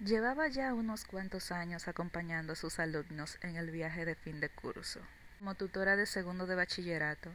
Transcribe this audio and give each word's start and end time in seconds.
Llevaba 0.00 0.48
ya 0.48 0.74
unos 0.74 1.04
cuantos 1.04 1.52
años 1.52 1.86
acompañando 1.86 2.54
a 2.54 2.56
sus 2.56 2.80
alumnos 2.80 3.38
en 3.42 3.54
el 3.54 3.70
viaje 3.70 4.04
de 4.04 4.16
fin 4.16 4.40
de 4.40 4.48
curso. 4.48 5.00
Como 5.38 5.54
tutora 5.54 5.94
de 5.94 6.06
segundo 6.06 6.46
de 6.46 6.56
bachillerato, 6.56 7.30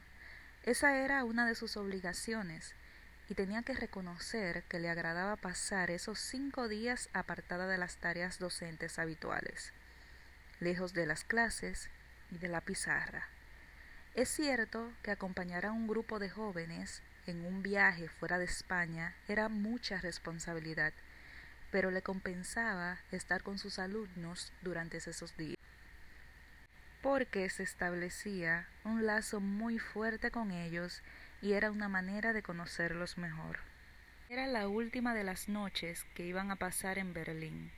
esa 0.63 0.97
era 0.97 1.23
una 1.23 1.47
de 1.47 1.55
sus 1.55 1.77
obligaciones 1.77 2.75
y 3.29 3.33
tenía 3.33 3.63
que 3.63 3.73
reconocer 3.73 4.63
que 4.63 4.79
le 4.79 4.89
agradaba 4.89 5.37
pasar 5.37 5.89
esos 5.89 6.19
cinco 6.19 6.67
días 6.67 7.07
apartada 7.13 7.65
de 7.65 7.77
las 7.77 7.95
tareas 7.95 8.39
docentes 8.39 8.99
habituales, 8.99 9.71
lejos 10.59 10.93
de 10.93 11.05
las 11.05 11.23
clases 11.23 11.89
y 12.29 12.39
de 12.39 12.49
la 12.49 12.59
pizarra. 12.59 13.29
Es 14.15 14.27
cierto 14.27 14.91
que 15.01 15.11
acompañar 15.11 15.65
a 15.65 15.71
un 15.71 15.87
grupo 15.87 16.19
de 16.19 16.29
jóvenes 16.29 17.01
en 17.25 17.45
un 17.45 17.63
viaje 17.63 18.09
fuera 18.09 18.37
de 18.37 18.45
España 18.45 19.15
era 19.29 19.47
mucha 19.47 20.01
responsabilidad 20.01 20.91
pero 21.71 21.91
le 21.91 22.01
compensaba 22.01 22.99
estar 23.11 23.43
con 23.43 23.57
sus 23.57 23.79
alumnos 23.79 24.51
durante 24.61 24.97
esos 24.97 25.35
días, 25.37 25.57
porque 27.01 27.49
se 27.49 27.63
establecía 27.63 28.67
un 28.83 29.05
lazo 29.05 29.39
muy 29.39 29.79
fuerte 29.79 30.31
con 30.31 30.51
ellos 30.51 31.01
y 31.41 31.53
era 31.53 31.71
una 31.71 31.89
manera 31.89 32.33
de 32.33 32.43
conocerlos 32.43 33.17
mejor. 33.17 33.59
Era 34.29 34.45
la 34.45 34.67
última 34.67 35.15
de 35.15 35.23
las 35.23 35.49
noches 35.49 36.05
que 36.13 36.25
iban 36.25 36.51
a 36.51 36.55
pasar 36.55 36.97
en 36.99 37.13
Berlín. 37.13 37.71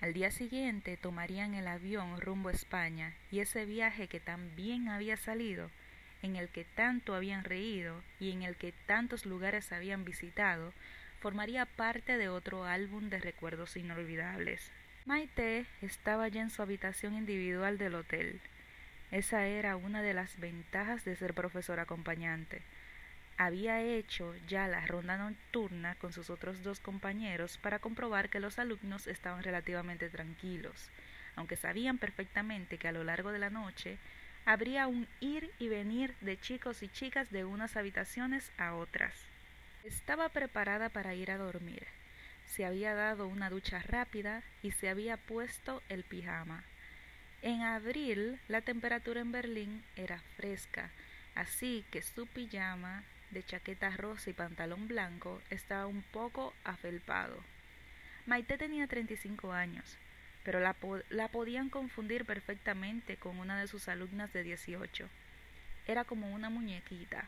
Al 0.00 0.12
día 0.12 0.30
siguiente 0.30 0.96
tomarían 0.96 1.54
el 1.54 1.66
avión 1.66 2.20
rumbo 2.20 2.50
a 2.50 2.52
España 2.52 3.14
y 3.32 3.40
ese 3.40 3.64
viaje 3.64 4.06
que 4.06 4.20
tan 4.20 4.54
bien 4.54 4.88
había 4.88 5.16
salido, 5.16 5.70
en 6.22 6.36
el 6.36 6.48
que 6.50 6.64
tanto 6.64 7.14
habían 7.14 7.42
reído 7.42 8.00
y 8.20 8.30
en 8.30 8.42
el 8.42 8.56
que 8.56 8.72
tantos 8.86 9.26
lugares 9.26 9.72
habían 9.72 10.04
visitado, 10.04 10.72
formaría 11.20 11.66
parte 11.66 12.16
de 12.16 12.28
otro 12.28 12.64
álbum 12.64 13.10
de 13.10 13.18
recuerdos 13.18 13.76
inolvidables. 13.76 14.70
Maite 15.04 15.66
estaba 15.82 16.28
ya 16.28 16.42
en 16.42 16.50
su 16.50 16.62
habitación 16.62 17.14
individual 17.14 17.78
del 17.78 17.94
hotel. 17.94 18.40
Esa 19.10 19.46
era 19.46 19.76
una 19.76 20.02
de 20.02 20.14
las 20.14 20.38
ventajas 20.38 21.04
de 21.04 21.16
ser 21.16 21.34
profesor 21.34 21.80
acompañante. 21.80 22.62
Había 23.36 23.80
hecho 23.80 24.34
ya 24.48 24.68
la 24.68 24.84
ronda 24.86 25.16
nocturna 25.16 25.94
con 25.94 26.12
sus 26.12 26.28
otros 26.28 26.62
dos 26.62 26.80
compañeros 26.80 27.56
para 27.58 27.78
comprobar 27.78 28.28
que 28.28 28.40
los 28.40 28.58
alumnos 28.58 29.06
estaban 29.06 29.42
relativamente 29.42 30.10
tranquilos, 30.10 30.90
aunque 31.36 31.56
sabían 31.56 31.98
perfectamente 31.98 32.78
que 32.78 32.88
a 32.88 32.92
lo 32.92 33.04
largo 33.04 33.32
de 33.32 33.38
la 33.38 33.50
noche 33.50 33.96
habría 34.44 34.86
un 34.88 35.06
ir 35.20 35.50
y 35.58 35.68
venir 35.68 36.14
de 36.20 36.38
chicos 36.38 36.82
y 36.82 36.88
chicas 36.88 37.30
de 37.30 37.44
unas 37.44 37.76
habitaciones 37.76 38.50
a 38.58 38.74
otras. 38.74 39.27
Estaba 39.84 40.28
preparada 40.28 40.88
para 40.88 41.14
ir 41.14 41.30
a 41.30 41.38
dormir. 41.38 41.86
Se 42.46 42.64
había 42.64 42.94
dado 42.94 43.26
una 43.26 43.50
ducha 43.50 43.80
rápida 43.80 44.42
y 44.62 44.72
se 44.72 44.88
había 44.88 45.16
puesto 45.16 45.82
el 45.88 46.04
pijama. 46.04 46.64
En 47.42 47.62
abril 47.62 48.40
la 48.48 48.62
temperatura 48.62 49.20
en 49.20 49.30
Berlín 49.30 49.84
era 49.96 50.20
fresca, 50.36 50.90
así 51.34 51.84
que 51.90 52.02
su 52.02 52.26
pijama 52.26 53.04
de 53.30 53.44
chaqueta 53.44 53.90
rosa 53.90 54.30
y 54.30 54.32
pantalón 54.32 54.88
blanco 54.88 55.40
estaba 55.50 55.86
un 55.86 56.02
poco 56.02 56.52
afelpado. 56.64 57.36
Maite 58.26 58.58
tenía 58.58 58.86
35 58.86 59.52
años, 59.52 59.96
pero 60.42 60.60
la, 60.60 60.74
la, 61.10 61.28
podían 61.28 61.70
confundir 61.70 62.24
perfectamente 62.24 63.16
con 63.16 63.38
una 63.38 63.60
de 63.60 63.68
sus 63.68 63.88
alumnas 63.88 64.32
de 64.32 64.42
18. 64.42 65.08
Era 65.86 66.04
como 66.04 66.34
una 66.34 66.50
muñequita, 66.50 67.24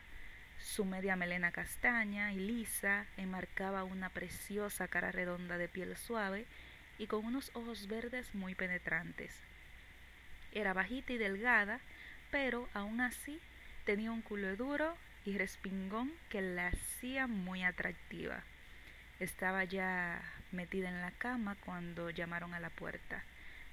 su 0.63 0.85
media 0.85 1.17
melena 1.17 1.53
castaña 1.53 2.33
y 2.33 2.37
lisa 2.37 3.07
enmarcaba 3.17 3.85
una 3.85 4.11
preciosa 4.11 4.89
cara 4.89 5.11
redonda 5.11 5.59
de 5.59 5.69
piel 5.69 5.97
suave 5.97 6.47
y 6.99 7.07
con 7.07 7.25
unos 7.25 7.51
ojos 7.55 7.89
verdes 7.89 8.35
muy 8.35 8.55
penetrantes. 8.55 9.35
Era 10.53 10.73
bajita 10.73 11.13
y 11.13 11.19
delgada, 11.19 11.81
pero 12.31 12.69
aún 12.75 13.01
así 13.01 13.41
tenía 13.85 14.13
un 14.13 14.23
culo 14.23 14.55
duro 14.57 14.97
y 15.25 15.37
respingón 15.37 16.13
que 16.29 16.43
la 16.43 16.69
hacía 16.69 17.27
muy 17.27 17.63
atractiva. 17.63 18.43
Estaba 19.19 19.65
ya 19.65 20.23
metida 20.53 20.89
en 20.89 21.01
la 21.01 21.11
cama 21.13 21.57
cuando 21.65 22.11
llamaron 22.11 22.55
a 22.55 22.61
la 22.61 22.71
puerta. 22.71 23.25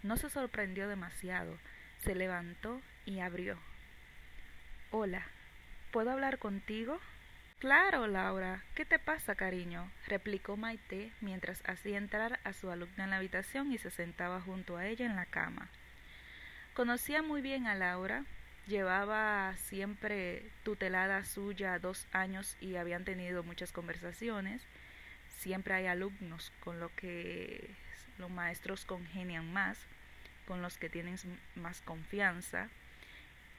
No 0.04 0.18
se 0.18 0.30
sorprendió 0.30 0.88
demasiado, 0.88 1.58
se 2.00 2.16
levantó 2.16 2.82
y 3.06 3.20
abrió. 3.20 3.58
Hola, 4.92 5.26
¿Puedo 5.92 6.12
hablar 6.12 6.38
contigo? 6.38 7.00
Claro, 7.60 8.08
Laura. 8.08 8.62
¿Qué 8.76 8.84
te 8.86 9.00
pasa, 9.00 9.36
cariño? 9.36 9.90
replicó 10.06 10.58
Maite 10.58 11.12
mientras 11.22 11.64
hacía 11.66 11.98
entrar 11.98 12.40
a 12.44 12.52
su 12.52 12.70
alumna 12.70 13.06
en 13.06 13.10
la 13.12 13.18
habitación 13.18 13.72
y 13.72 13.78
se 13.78 13.90
sentaba 13.90 14.42
junto 14.42 14.76
a 14.76 14.86
ella 14.86 15.06
en 15.06 15.16
la 15.16 15.26
cama. 15.26 15.70
Conocía 16.74 17.22
muy 17.22 17.42
bien 17.42 17.68
a 17.68 17.74
Laura, 17.74 18.26
llevaba 18.68 19.56
siempre 19.56 20.52
tutelada 20.64 21.24
suya 21.24 21.80
dos 21.80 22.06
años 22.12 22.58
y 22.60 22.76
habían 22.76 23.06
tenido 23.06 23.42
muchas 23.44 23.72
conversaciones. 23.72 24.62
Siempre 25.40 25.74
hay 25.74 25.88
alumnos 25.88 26.52
con 26.60 26.82
los 26.82 26.92
que 26.92 27.72
los 28.18 28.30
maestros 28.30 28.84
congenian 28.84 29.52
más, 29.54 29.80
con 30.46 30.62
los 30.62 30.78
que 30.78 30.90
tienen 30.90 31.18
más 31.56 31.82
confianza 31.82 32.70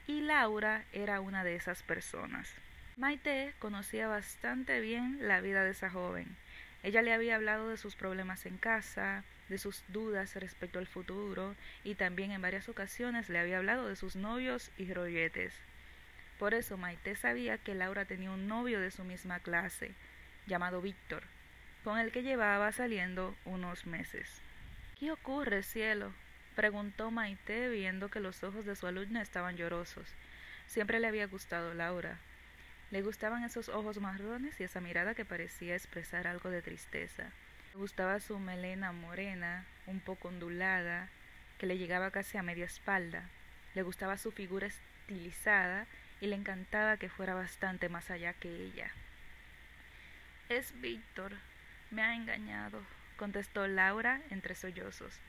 y 0.09 0.21
Laura 0.21 0.85
era 0.91 1.21
una 1.21 1.43
de 1.43 1.55
esas 1.55 1.83
personas. 1.83 2.51
Maite 2.97 3.53
conocía 3.59 4.07
bastante 4.07 4.81
bien 4.81 5.19
la 5.21 5.39
vida 5.39 5.63
de 5.63 5.69
esa 5.69 5.91
joven. 5.91 6.35
Ella 6.81 7.03
le 7.03 7.13
había 7.13 7.35
hablado 7.35 7.69
de 7.69 7.77
sus 7.77 7.95
problemas 7.95 8.47
en 8.47 8.57
casa, 8.57 9.23
de 9.49 9.59
sus 9.59 9.83
dudas 9.89 10.35
respecto 10.35 10.79
al 10.79 10.87
futuro 10.87 11.55
y 11.83 11.93
también 11.93 12.31
en 12.31 12.41
varias 12.41 12.69
ocasiones 12.69 13.29
le 13.29 13.37
había 13.37 13.59
hablado 13.59 13.87
de 13.87 13.95
sus 13.95 14.15
novios 14.15 14.71
y 14.79 14.91
rolletes. 14.91 15.53
Por 16.39 16.55
eso 16.55 16.75
Maite 16.75 17.15
sabía 17.15 17.59
que 17.59 17.75
Laura 17.75 18.05
tenía 18.05 18.31
un 18.31 18.47
novio 18.47 18.79
de 18.79 18.89
su 18.89 19.03
misma 19.03 19.39
clase, 19.39 19.91
llamado 20.47 20.81
Víctor, 20.81 21.21
con 21.83 21.99
el 21.99 22.11
que 22.11 22.23
llevaba 22.23 22.71
saliendo 22.71 23.35
unos 23.45 23.85
meses. 23.85 24.41
¿Qué 24.99 25.11
ocurre, 25.11 25.61
cielo? 25.61 26.11
Preguntó 26.59 27.09
Maite 27.09 27.69
viendo 27.69 28.09
que 28.09 28.19
los 28.19 28.43
ojos 28.43 28.65
de 28.65 28.75
su 28.75 28.85
alumna 28.85 29.21
estaban 29.21 29.55
llorosos. 29.55 30.09
Siempre 30.67 30.99
le 30.99 31.07
había 31.07 31.25
gustado 31.25 31.73
Laura. 31.73 32.17
Le 32.91 33.01
gustaban 33.01 33.45
esos 33.45 33.69
ojos 33.69 34.01
marrones 34.01 34.59
y 34.59 34.65
esa 34.65 34.81
mirada 34.81 35.15
que 35.15 35.23
parecía 35.23 35.73
expresar 35.73 36.27
algo 36.27 36.49
de 36.49 36.61
tristeza. 36.61 37.23
Le 37.71 37.79
gustaba 37.79 38.19
su 38.19 38.37
melena 38.39 38.91
morena, 38.91 39.63
un 39.87 40.01
poco 40.01 40.27
ondulada, 40.27 41.07
que 41.59 41.65
le 41.65 41.77
llegaba 41.77 42.11
casi 42.11 42.37
a 42.37 42.43
media 42.43 42.65
espalda. 42.65 43.23
Le 43.73 43.81
gustaba 43.81 44.17
su 44.17 44.33
figura 44.33 44.67
estilizada 44.67 45.87
y 46.19 46.27
le 46.27 46.35
encantaba 46.35 46.97
que 46.97 47.07
fuera 47.07 47.35
bastante 47.35 47.87
más 47.87 48.11
allá 48.11 48.33
que 48.33 48.49
ella. 48.49 48.91
Es 50.49 50.73
Víctor. 50.81 51.31
Me 51.89 52.01
ha 52.01 52.15
engañado, 52.15 52.81
contestó 53.15 53.65
Laura 53.65 54.19
entre 54.29 54.55
sollozos. 54.55 55.21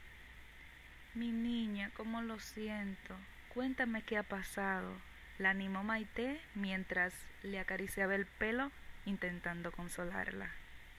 Mi 1.14 1.32
niña, 1.32 1.90
cómo 1.96 2.22
lo 2.22 2.38
siento. 2.38 3.16
Cuéntame 3.52 4.02
qué 4.02 4.16
ha 4.16 4.22
pasado. 4.22 4.92
La 5.38 5.50
animó 5.50 5.82
Maite 5.82 6.40
mientras 6.54 7.12
le 7.42 7.58
acariciaba 7.58 8.14
el 8.14 8.26
pelo 8.26 8.70
intentando 9.06 9.72
consolarla. 9.72 10.50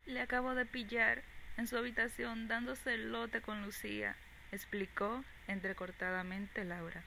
Le 0.06 0.20
acabo 0.20 0.54
de 0.54 0.66
pillar 0.66 1.22
en 1.56 1.68
su 1.68 1.78
habitación 1.78 2.50
dándose 2.50 2.96
el 2.96 3.12
lote 3.14 3.42
con 3.42 3.62
Lucía, 3.62 4.16
explicó 4.52 5.24
entrecortadamente 5.48 6.66
Laura. 6.66 7.04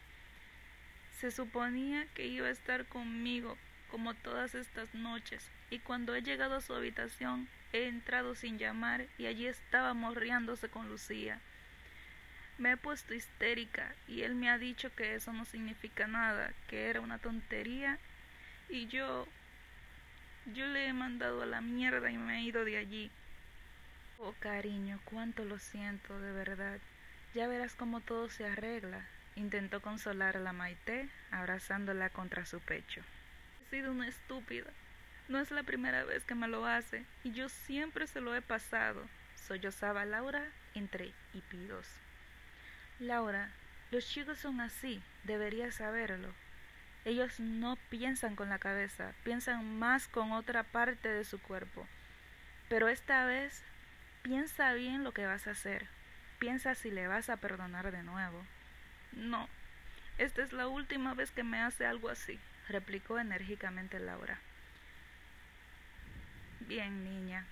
Se 1.19 1.31
suponía 1.31 2.07
que 2.15 2.27
iba 2.27 2.47
a 2.47 2.53
estar 2.53 2.87
conmigo 2.87 3.59
como 3.91 4.15
todas 4.15 4.55
estas 4.55 4.95
noches, 4.95 5.51
y 5.71 5.79
cuando 5.79 6.15
he 6.15 6.23
llegado 6.23 6.57
a 6.57 6.61
su 6.61 6.75
habitación 6.75 7.49
he 7.73 7.87
entrado 7.87 8.35
sin 8.35 8.59
llamar 8.59 9.07
y 9.19 9.27
allí 9.27 9.47
estaba 9.47 9.93
morriándose 9.93 10.69
con 10.69 10.89
Lucía. 10.89 11.41
Me 12.59 12.73
he 12.73 12.77
puesto 12.77 13.15
histérica 13.15 13.95
y 14.07 14.23
él 14.23 14.35
me 14.35 14.49
ha 14.51 14.59
dicho 14.59 14.95
que 14.95 15.15
eso 15.15 15.33
no 15.33 15.45
significa 15.45 16.07
nada, 16.07 16.53
que 16.69 16.89
era 16.89 17.01
una 17.01 17.19
tontería 17.19 17.99
y 18.69 18.87
yo 18.87 19.27
yo 20.53 20.67
le 20.67 20.87
he 20.87 20.93
mandado 20.93 21.43
a 21.43 21.47
la 21.47 21.63
mierda 21.63 22.11
y 22.11 22.19
me 22.19 22.39
he 22.39 22.43
ido 22.43 22.65
de 22.65 22.77
allí. 22.77 23.11
Oh, 24.19 24.35
cariño, 24.41 25.01
cuánto 25.05 25.45
lo 25.45 25.59
siento, 25.59 26.21
de 26.21 26.33
verdad. 26.33 26.79
Ya 27.35 27.49
verás 27.49 27.75
cómo 27.75 28.01
todo 28.01 28.29
se 28.29 28.47
arregla. 28.47 29.07
Intentó 29.37 29.81
consolar 29.81 30.37
a 30.37 30.41
la 30.41 30.53
Maite, 30.53 31.09
abrazándola 31.31 32.11
contra 32.11 32.45
su 32.45 32.61
pecho. 32.61 33.01
He 33.67 33.77
sido 33.77 33.91
una 33.91 34.07
estúpida. 34.07 34.71
No 35.29 35.41
es 35.41 35.51
la 35.51 35.63
primera 35.63 36.05
vez 36.05 36.25
que 36.25 36.35
me 36.35 36.47
lo 36.47 36.67
hace, 36.67 37.07
y 37.25 37.33
yo 37.33 37.49
siempre 37.49 38.07
se 38.07 38.21
lo 38.21 38.35
he 38.35 38.43
pasado. 38.43 39.03
Sollozaba 39.35 40.05
Laura 40.05 40.47
entre 40.75 41.13
hipidos. 41.33 42.04
Laura, 43.01 43.51
los 43.91 44.09
chicos 44.09 44.39
son 44.39 44.61
así, 44.61 45.03
deberías 45.25 45.75
saberlo. 45.75 46.33
Ellos 47.05 47.39
no 47.41 47.77
piensan 47.91 48.37
con 48.37 48.49
la 48.49 48.59
cabeza, 48.59 49.13
piensan 49.25 49.79
más 49.79 50.09
con 50.09 50.33
otra 50.33 50.63
parte 50.63 51.09
de 51.09 51.25
su 51.25 51.41
cuerpo. 51.41 51.87
Pero 52.69 52.89
esta 52.89 53.27
vez 53.27 53.63
piensa 54.23 54.73
bien 54.73 55.05
lo 55.05 55.13
que 55.13 55.27
vas 55.27 55.47
a 55.47 55.51
hacer. 55.51 55.87
Piensa 56.39 56.75
si 56.75 56.91
le 56.91 57.07
vas 57.07 57.29
a 57.29 57.37
perdonar 57.37 57.93
de 57.93 58.03
nuevo. 58.03 58.43
No, 59.13 59.49
esta 60.19 60.43
es 60.43 60.53
la 60.53 60.69
última 60.69 61.15
vez 61.15 61.31
que 61.31 61.43
me 61.43 61.61
hace 61.61 61.87
algo 61.87 62.09
así, 62.09 62.39
replicó 62.69 63.19
enérgicamente 63.19 63.99
Laura. 63.99 64.39
Bien, 66.61 67.05
niña, 67.05 67.45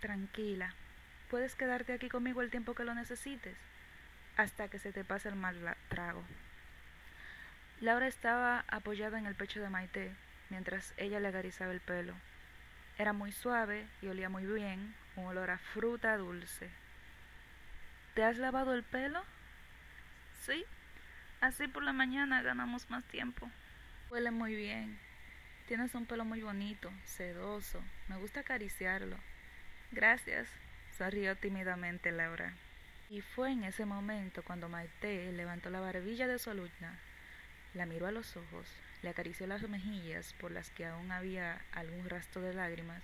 tranquila. 0.00 0.74
Puedes 1.30 1.54
quedarte 1.54 1.92
aquí 1.92 2.08
conmigo 2.08 2.42
el 2.42 2.50
tiempo 2.50 2.74
que 2.74 2.84
lo 2.84 2.94
necesites, 2.94 3.56
hasta 4.36 4.68
que 4.68 4.78
se 4.78 4.92
te 4.92 5.04
pase 5.04 5.28
el 5.28 5.36
mal 5.36 5.76
trago. 5.88 6.22
Laura 7.80 8.06
estaba 8.06 8.64
apoyada 8.68 9.18
en 9.18 9.26
el 9.26 9.34
pecho 9.34 9.60
de 9.60 9.68
Maite, 9.68 10.10
mientras 10.50 10.94
ella 10.96 11.20
le 11.20 11.28
acariciaba 11.28 11.72
el 11.72 11.80
pelo. 11.80 12.14
Era 12.98 13.12
muy 13.12 13.32
suave 13.32 13.86
y 14.00 14.08
olía 14.08 14.28
muy 14.28 14.46
bien, 14.46 14.94
un 15.16 15.26
olor 15.26 15.50
a 15.50 15.58
fruta 15.58 16.16
dulce. 16.16 16.70
¿Te 18.14 18.24
has 18.24 18.38
lavado 18.38 18.72
el 18.72 18.82
pelo? 18.82 19.22
Sí, 20.46 20.64
así 21.40 21.68
por 21.68 21.82
la 21.82 21.92
mañana 21.92 22.40
ganamos 22.40 22.88
más 22.88 23.04
tiempo. 23.04 23.50
Huele 24.10 24.30
muy 24.30 24.54
bien. 24.54 24.98
Tienes 25.66 25.94
un 25.94 26.06
pelo 26.06 26.24
muy 26.24 26.40
bonito, 26.40 26.90
sedoso. 27.04 27.82
Me 28.08 28.16
gusta 28.16 28.40
acariciarlo. 28.40 29.18
Gracias, 29.90 30.48
sonrió 30.96 31.36
tímidamente 31.36 32.12
Laura. 32.12 32.54
Y 33.08 33.20
fue 33.20 33.52
en 33.52 33.64
ese 33.64 33.84
momento 33.84 34.42
cuando 34.42 34.68
Maite 34.68 35.30
levantó 35.32 35.70
la 35.70 35.80
barbilla 35.80 36.26
de 36.26 36.38
su 36.38 36.50
alumna, 36.50 36.98
la 37.74 37.86
miró 37.86 38.06
a 38.06 38.12
los 38.12 38.36
ojos, 38.36 38.66
le 39.02 39.10
acarició 39.10 39.46
las 39.46 39.68
mejillas 39.68 40.32
por 40.40 40.50
las 40.50 40.70
que 40.70 40.86
aún 40.86 41.12
había 41.12 41.62
algún 41.72 42.08
rastro 42.08 42.42
de 42.42 42.54
lágrimas 42.54 43.02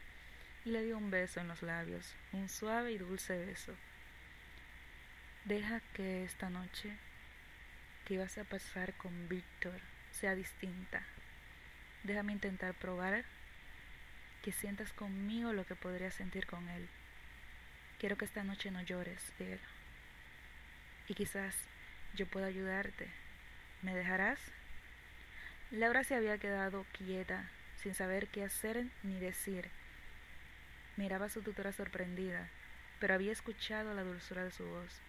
y 0.65 0.71
le 0.71 0.83
dio 0.83 0.97
un 0.97 1.11
beso 1.11 1.41
en 1.41 1.49
los 1.49 1.63
labios, 1.63 2.15
un 2.33 2.49
suave 2.49 2.93
y 2.93 2.99
dulce 2.99 3.37
beso. 3.47 3.75
Deja 5.45 5.81
que 5.95 6.25
esta 6.25 6.51
noche 6.51 6.97
que 8.05 8.15
ibas 8.15 8.39
a 8.39 8.45
pasar 8.45 8.95
con 8.95 9.29
Víctor 9.29 9.81
sea 10.11 10.35
distinta. 10.35 11.03
Déjame 12.03 12.33
intentar 12.33 12.75
probar 12.75 13.25
que 14.43 14.53
sientas 14.53 14.93
conmigo 14.93 15.53
lo 15.53 15.65
que 15.65 15.77
podría 15.77 16.11
sentir 16.11 16.47
con 16.47 16.69
él. 16.69 16.89
Quiero 17.99 18.17
que 18.17 18.25
esta 18.25 18.43
noche 18.43 18.73
no 18.73 18.83
llores, 18.83 19.33
él. 19.39 19.61
Y 21.13 21.15
quizás 21.15 21.55
yo 22.15 22.27
pueda 22.27 22.47
ayudarte. 22.47 23.07
¿Me 23.83 23.95
dejarás? 23.95 24.41
Laura 25.71 26.05
se 26.05 26.15
había 26.15 26.39
quedado 26.39 26.87
quieta, 26.93 27.51
sin 27.77 27.93
saber 27.93 28.29
qué 28.29 28.45
hacer 28.45 28.87
ni 29.03 29.21
decir. 29.21 29.69
Miraba 30.97 31.27
a 31.27 31.29
su 31.29 31.43
tutora 31.43 31.73
sorprendida, 31.73 32.49
pero 32.99 33.13
había 33.13 33.31
escuchado 33.31 33.93
la 33.93 34.05
dulzura 34.05 34.43
de 34.43 34.53
su 34.53 34.65
voz 34.65 35.03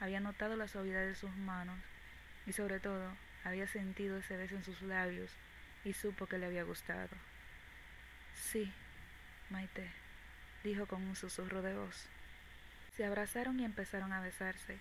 había 0.00 0.18
notado 0.18 0.56
la 0.56 0.66
suavidad 0.66 1.06
de 1.06 1.14
sus 1.14 1.30
manos 1.36 1.78
y 2.44 2.52
sobre 2.52 2.80
todo 2.80 3.12
había 3.44 3.68
sentido 3.68 4.18
ese 4.18 4.36
beso 4.36 4.56
en 4.56 4.64
sus 4.64 4.82
labios 4.82 5.30
y 5.84 5.92
supo 5.92 6.26
que 6.26 6.38
le 6.38 6.46
había 6.46 6.64
gustado. 6.64 7.16
Sí, 8.34 8.72
Maite, 9.50 9.88
dijo 10.64 10.86
con 10.86 11.02
un 11.02 11.14
susurro 11.14 11.62
de 11.62 11.74
voz. 11.74 12.08
Se 12.96 13.04
abrazaron 13.04 13.60
y 13.60 13.64
empezaron 13.64 14.12
a 14.12 14.20
besarse. 14.20 14.78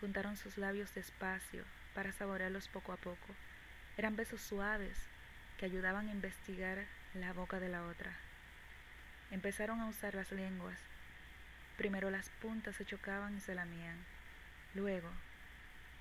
Juntaron 0.00 0.36
sus 0.36 0.58
labios 0.58 0.94
despacio 0.94 1.64
para 1.94 2.12
saborearlos 2.12 2.68
poco 2.68 2.92
a 2.92 2.96
poco. 2.96 3.34
Eran 3.96 4.16
besos 4.16 4.40
suaves 4.40 4.98
que 5.58 5.66
ayudaban 5.66 6.08
a 6.08 6.12
investigar 6.12 6.84
la 7.14 7.32
boca 7.32 7.60
de 7.60 7.68
la 7.68 7.86
otra. 7.86 8.12
Empezaron 9.30 9.80
a 9.80 9.88
usar 9.88 10.14
las 10.14 10.32
lenguas. 10.32 10.78
Primero 11.76 12.10
las 12.10 12.28
puntas 12.40 12.76
se 12.76 12.84
chocaban 12.84 13.36
y 13.36 13.40
se 13.40 13.54
lamían. 13.54 13.98
Luego, 14.74 15.08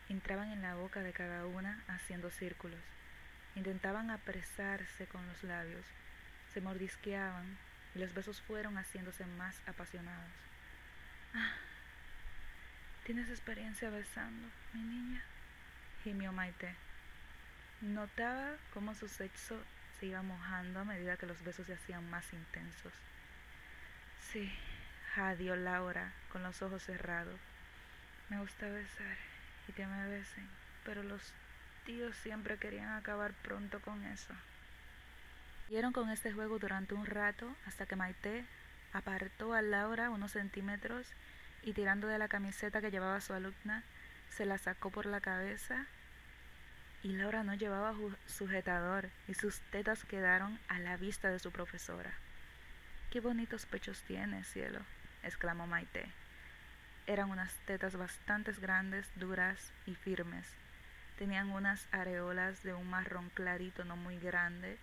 entraban 0.09 0.51
en 0.51 0.61
la 0.61 0.75
boca 0.75 1.01
de 1.01 1.13
cada 1.13 1.45
una 1.45 1.83
haciendo 1.87 2.29
círculos. 2.31 2.79
Intentaban 3.55 4.09
apresarse 4.09 5.05
con 5.05 5.25
los 5.27 5.43
labios, 5.43 5.85
se 6.53 6.61
mordisqueaban 6.61 7.57
y 7.95 7.99
los 7.99 8.13
besos 8.13 8.41
fueron 8.41 8.77
haciéndose 8.77 9.25
más 9.25 9.61
apasionados. 9.67 10.31
Ah, 11.35 11.53
¿tienes 13.03 13.29
experiencia 13.29 13.89
besando, 13.89 14.47
mi 14.73 14.81
niña? 14.81 15.23
gimió 16.03 16.31
Maite. 16.31 16.75
Notaba 17.81 18.55
cómo 18.73 18.95
su 18.95 19.07
sexo 19.09 19.59
se 19.99 20.05
iba 20.05 20.21
mojando 20.21 20.79
a 20.79 20.85
medida 20.85 21.17
que 21.17 21.25
los 21.25 21.43
besos 21.43 21.67
se 21.67 21.73
hacían 21.73 22.09
más 22.09 22.31
intensos. 22.31 22.93
Sí, 24.31 24.51
jadió 25.15 25.55
Laura 25.55 26.13
con 26.31 26.43
los 26.43 26.61
ojos 26.61 26.83
cerrados. 26.83 27.39
Me 28.29 28.39
gusta 28.39 28.67
besar 28.67 29.17
y 29.67 29.73
que 29.73 29.85
me 29.85 30.07
besen, 30.07 30.47
pero 30.85 31.03
los 31.03 31.33
tíos 31.85 32.15
siempre 32.15 32.57
querían 32.57 32.89
acabar 32.89 33.33
pronto 33.33 33.81
con 33.81 34.03
eso. 34.05 34.33
Siguieron 35.65 35.91
con 35.91 36.09
este 36.09 36.31
juego 36.31 36.57
durante 36.57 36.93
un 36.93 37.05
rato 37.05 37.53
hasta 37.65 37.85
que 37.85 37.95
Maite 37.95 38.45
apartó 38.93 39.53
a 39.53 39.61
Laura 39.61 40.09
unos 40.09 40.31
centímetros 40.31 41.07
y 41.63 41.73
tirando 41.73 42.07
de 42.07 42.17
la 42.17 42.27
camiseta 42.27 42.81
que 42.81 42.91
llevaba 42.91 43.21
su 43.21 43.33
alumna, 43.33 43.83
se 44.29 44.45
la 44.45 44.57
sacó 44.57 44.89
por 44.89 45.05
la 45.05 45.21
cabeza 45.21 45.85
y 47.03 47.09
Laura 47.09 47.43
no 47.43 47.53
llevaba 47.53 47.93
sujetador 48.27 49.09
y 49.27 49.33
sus 49.33 49.59
tetas 49.71 50.05
quedaron 50.05 50.59
a 50.69 50.79
la 50.79 50.97
vista 50.97 51.29
de 51.29 51.39
su 51.39 51.51
profesora. 51.51 52.11
Qué 53.11 53.19
bonitos 53.19 53.65
pechos 53.65 54.01
tienes, 54.07 54.47
cielo, 54.47 54.79
exclamó 55.21 55.67
Maite. 55.67 56.05
Eran 57.05 57.29
unas 57.29 57.53
tetas 57.65 57.97
bastante 57.97 58.53
grandes, 58.53 59.07
duras 59.15 59.73
y 59.85 59.95
firmes. 59.95 60.47
Tenían 61.17 61.51
unas 61.51 61.85
areolas 61.91 62.63
de 62.63 62.73
un 62.73 62.89
marrón 62.89 63.29
clarito 63.33 63.83
no 63.83 63.97
muy 63.97 64.17
grande 64.17 64.77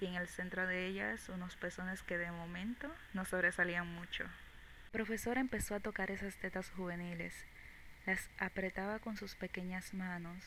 y 0.00 0.06
en 0.06 0.14
el 0.14 0.28
centro 0.28 0.66
de 0.66 0.86
ellas 0.86 1.28
unos 1.28 1.56
pezones 1.56 2.02
que 2.02 2.18
de 2.18 2.32
momento 2.32 2.92
no 3.14 3.24
sobresalían 3.24 3.86
mucho. 3.86 4.24
Profesora 4.90 5.40
empezó 5.40 5.76
a 5.76 5.80
tocar 5.80 6.10
esas 6.10 6.34
tetas 6.34 6.68
juveniles, 6.70 7.32
las 8.06 8.28
apretaba 8.38 8.98
con 8.98 9.16
sus 9.16 9.36
pequeñas 9.36 9.94
manos 9.94 10.42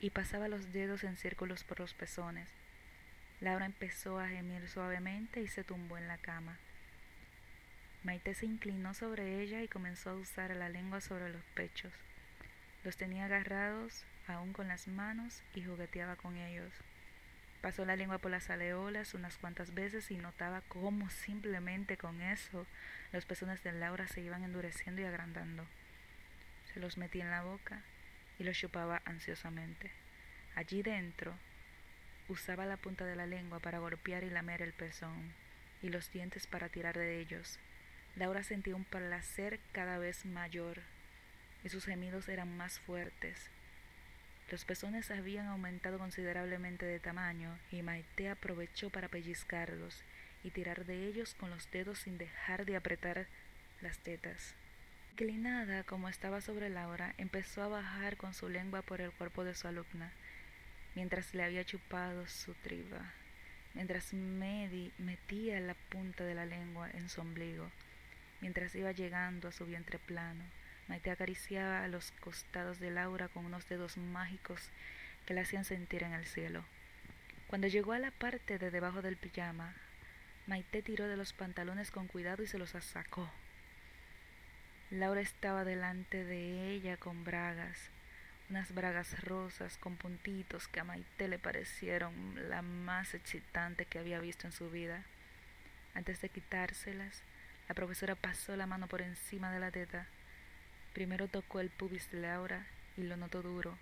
y 0.00 0.10
pasaba 0.10 0.46
los 0.46 0.72
dedos 0.72 1.02
en 1.02 1.16
círculos 1.16 1.64
por 1.64 1.80
los 1.80 1.92
pezones. 1.92 2.48
Laura 3.40 3.66
empezó 3.66 4.20
a 4.20 4.28
gemir 4.28 4.68
suavemente 4.68 5.42
y 5.42 5.48
se 5.48 5.64
tumbó 5.64 5.98
en 5.98 6.06
la 6.06 6.18
cama. 6.18 6.56
Maite 8.04 8.34
se 8.34 8.46
inclinó 8.46 8.94
sobre 8.94 9.42
ella 9.42 9.60
y 9.60 9.66
comenzó 9.66 10.10
a 10.10 10.14
usar 10.14 10.54
la 10.54 10.68
lengua 10.68 11.00
sobre 11.00 11.32
los 11.32 11.42
pechos. 11.56 11.92
Los 12.84 12.96
tenía 12.96 13.24
agarrados 13.24 14.04
aún 14.28 14.52
con 14.52 14.68
las 14.68 14.86
manos 14.86 15.42
y 15.52 15.64
jugueteaba 15.64 16.14
con 16.14 16.36
ellos. 16.36 16.72
Pasó 17.64 17.86
la 17.86 17.96
lengua 17.96 18.18
por 18.18 18.30
las 18.30 18.50
aleolas 18.50 19.14
unas 19.14 19.38
cuantas 19.38 19.72
veces 19.72 20.10
y 20.10 20.18
notaba 20.18 20.60
cómo 20.68 21.08
simplemente 21.08 21.96
con 21.96 22.20
eso 22.20 22.66
los 23.10 23.24
pezones 23.24 23.64
de 23.64 23.72
Laura 23.72 24.06
se 24.06 24.20
iban 24.20 24.44
endureciendo 24.44 25.00
y 25.00 25.06
agrandando. 25.06 25.64
Se 26.74 26.78
los 26.78 26.98
metía 26.98 27.24
en 27.24 27.30
la 27.30 27.40
boca 27.40 27.80
y 28.38 28.44
los 28.44 28.58
chupaba 28.58 29.00
ansiosamente. 29.06 29.90
Allí 30.54 30.82
dentro 30.82 31.32
usaba 32.28 32.66
la 32.66 32.76
punta 32.76 33.06
de 33.06 33.16
la 33.16 33.24
lengua 33.24 33.60
para 33.60 33.78
golpear 33.78 34.24
y 34.24 34.28
lamer 34.28 34.60
el 34.60 34.74
pezón 34.74 35.32
y 35.80 35.88
los 35.88 36.12
dientes 36.12 36.46
para 36.46 36.68
tirar 36.68 36.98
de 36.98 37.18
ellos 37.18 37.58
Laura 38.14 38.42
sentía 38.42 38.76
un 38.76 38.84
placer 38.84 39.58
cada 39.72 39.96
vez 39.96 40.26
mayor 40.26 40.82
y 41.64 41.70
sus 41.70 41.86
gemidos 41.86 42.28
eran 42.28 42.54
más 42.58 42.78
fuertes. 42.78 43.53
Los 44.50 44.64
pezones 44.64 45.10
habían 45.10 45.46
aumentado 45.46 45.98
considerablemente 45.98 46.84
de 46.86 47.00
tamaño 47.00 47.58
y 47.70 47.82
Maite 47.82 48.28
aprovechó 48.28 48.90
para 48.90 49.08
pellizcarlos 49.08 50.02
y 50.42 50.50
tirar 50.50 50.84
de 50.84 51.06
ellos 51.06 51.34
con 51.34 51.50
los 51.50 51.70
dedos 51.70 52.00
sin 52.00 52.18
dejar 52.18 52.66
de 52.66 52.76
apretar 52.76 53.26
las 53.80 53.98
tetas. 53.98 54.54
Inclinada 55.12 55.84
como 55.84 56.08
estaba 56.08 56.40
sobre 56.40 56.70
Laura, 56.70 57.14
empezó 57.18 57.62
a 57.62 57.68
bajar 57.68 58.16
con 58.16 58.34
su 58.34 58.48
lengua 58.48 58.82
por 58.82 59.00
el 59.00 59.12
cuerpo 59.12 59.44
de 59.44 59.54
su 59.54 59.68
alumna, 59.68 60.12
mientras 60.94 61.34
le 61.34 61.44
había 61.44 61.64
chupado 61.64 62.26
su 62.26 62.54
triba, 62.54 63.12
mientras 63.74 64.12
Medi 64.12 64.92
metía 64.98 65.60
la 65.60 65.74
punta 65.74 66.24
de 66.24 66.34
la 66.34 66.46
lengua 66.46 66.90
en 66.90 67.08
su 67.08 67.20
ombligo 67.20 67.70
Mientras 68.44 68.74
iba 68.74 68.92
llegando 68.92 69.48
a 69.48 69.52
su 69.52 69.64
vientre 69.64 69.98
plano, 69.98 70.44
Maite 70.88 71.10
acariciaba 71.10 71.86
los 71.88 72.12
costados 72.20 72.78
de 72.78 72.90
Laura 72.90 73.28
con 73.28 73.44
unos 73.46 73.68
dedos 73.68 73.96
mágicos 73.96 74.70
que 75.26 75.34
la 75.34 75.42
hacían 75.42 75.64
sentir 75.64 76.02
en 76.02 76.12
el 76.12 76.26
cielo. 76.26 76.64
Cuando 77.46 77.66
llegó 77.68 77.92
a 77.92 77.98
la 77.98 78.10
parte 78.10 78.58
de 78.58 78.70
debajo 78.70 79.00
del 79.00 79.16
pijama, 79.16 79.74
Maite 80.46 80.82
tiró 80.82 81.08
de 81.08 81.16
los 81.16 81.32
pantalones 81.32 81.90
con 81.90 82.06
cuidado 82.06 82.42
y 82.42 82.46
se 82.46 82.58
los 82.58 82.70
sacó. 82.70 83.30
Laura 84.90 85.20
estaba 85.20 85.64
delante 85.64 86.24
de 86.24 86.70
ella 86.70 86.96
con 86.98 87.24
bragas, 87.24 87.90
unas 88.50 88.74
bragas 88.74 89.24
rosas 89.24 89.78
con 89.78 89.96
puntitos 89.96 90.68
que 90.68 90.80
a 90.80 90.84
Maite 90.84 91.28
le 91.28 91.38
parecieron 91.38 92.12
la 92.50 92.60
más 92.60 93.14
excitante 93.14 93.86
que 93.86 93.98
había 93.98 94.20
visto 94.20 94.46
en 94.46 94.52
su 94.52 94.70
vida. 94.70 95.02
Antes 95.94 96.20
de 96.20 96.28
quitárselas, 96.28 97.22
la 97.68 97.74
profesora 97.74 98.14
pasó 98.14 98.54
la 98.56 98.66
mano 98.66 98.86
por 98.86 99.00
encima 99.00 99.50
de 99.50 99.60
la 99.60 99.70
teta. 99.70 100.06
Primero 100.94 101.26
tocó 101.26 101.60
el 101.60 101.70
pubis 101.70 102.10
de 102.12 102.20
Laura 102.20 102.66
y 102.96 103.02
lo 103.02 103.16
notó 103.16 103.42
duro. 103.42 103.76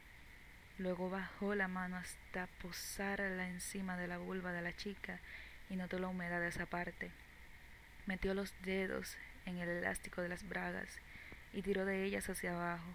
Luego 0.78 1.10
bajó 1.10 1.54
la 1.54 1.68
mano 1.68 1.96
hasta 1.96 2.46
posarla 2.62 3.48
encima 3.48 3.98
de 3.98 4.08
la 4.08 4.16
vulva 4.16 4.52
de 4.52 4.62
la 4.62 4.74
chica 4.74 5.20
y 5.68 5.76
notó 5.76 5.98
la 5.98 6.08
humedad 6.08 6.40
de 6.40 6.48
esa 6.48 6.64
parte. 6.64 7.10
Metió 8.06 8.32
los 8.32 8.54
dedos 8.64 9.16
en 9.44 9.58
el 9.58 9.68
elástico 9.68 10.22
de 10.22 10.30
las 10.30 10.48
bragas 10.48 10.88
y 11.52 11.60
tiró 11.60 11.84
de 11.84 12.04
ellas 12.04 12.30
hacia 12.30 12.54
abajo. 12.54 12.88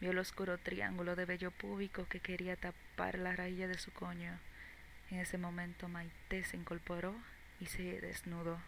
Vio 0.00 0.12
el 0.12 0.18
oscuro 0.18 0.56
triángulo 0.56 1.14
de 1.14 1.26
vello 1.26 1.50
púbico 1.50 2.08
que 2.08 2.20
quería 2.20 2.56
tapar 2.56 3.18
la 3.18 3.36
raíz 3.36 3.58
de 3.58 3.78
su 3.78 3.92
coño. 3.92 4.38
En 5.10 5.18
ese 5.18 5.36
momento 5.36 5.86
Maite 5.86 6.44
se 6.44 6.56
incorporó 6.56 7.14
y 7.60 7.66
se 7.66 8.00
desnudó. 8.00 8.58